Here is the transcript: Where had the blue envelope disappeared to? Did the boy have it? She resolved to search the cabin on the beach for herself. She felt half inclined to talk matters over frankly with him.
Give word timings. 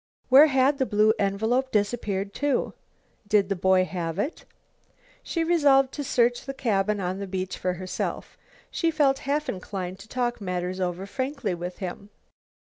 Where 0.29 0.47
had 0.47 0.79
the 0.79 0.87
blue 0.87 1.13
envelope 1.19 1.71
disappeared 1.71 2.33
to? 2.33 2.73
Did 3.27 3.49
the 3.49 3.55
boy 3.55 3.85
have 3.85 4.17
it? 4.17 4.45
She 5.21 5.43
resolved 5.43 5.91
to 5.93 6.03
search 6.03 6.43
the 6.47 6.55
cabin 6.55 6.99
on 6.99 7.19
the 7.19 7.27
beach 7.27 7.55
for 7.55 7.73
herself. 7.75 8.35
She 8.71 8.89
felt 8.89 9.19
half 9.29 9.47
inclined 9.47 9.99
to 9.99 10.07
talk 10.07 10.41
matters 10.41 10.79
over 10.79 11.05
frankly 11.05 11.53
with 11.53 11.77
him. 11.77 12.09